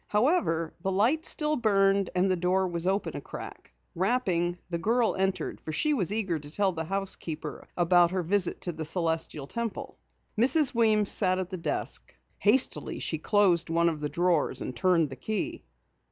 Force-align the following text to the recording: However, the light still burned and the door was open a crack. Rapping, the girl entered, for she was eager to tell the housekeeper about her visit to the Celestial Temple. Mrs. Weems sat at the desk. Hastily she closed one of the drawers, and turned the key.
However, 0.07 0.73
the 0.81 0.91
light 0.91 1.27
still 1.27 1.55
burned 1.57 2.09
and 2.15 2.31
the 2.31 2.35
door 2.35 2.67
was 2.67 2.87
open 2.87 3.15
a 3.15 3.21
crack. 3.21 3.71
Rapping, 3.93 4.57
the 4.67 4.79
girl 4.79 5.15
entered, 5.15 5.61
for 5.61 5.71
she 5.71 5.93
was 5.93 6.11
eager 6.11 6.39
to 6.39 6.49
tell 6.49 6.71
the 6.71 6.85
housekeeper 6.85 7.67
about 7.77 8.09
her 8.09 8.23
visit 8.23 8.61
to 8.61 8.71
the 8.71 8.83
Celestial 8.83 9.45
Temple. 9.45 9.99
Mrs. 10.39 10.73
Weems 10.73 11.11
sat 11.11 11.37
at 11.37 11.51
the 11.51 11.57
desk. 11.57 12.15
Hastily 12.39 12.97
she 12.97 13.19
closed 13.19 13.69
one 13.69 13.89
of 13.89 13.99
the 13.99 14.09
drawers, 14.09 14.63
and 14.63 14.75
turned 14.75 15.11
the 15.11 15.15
key. 15.15 15.65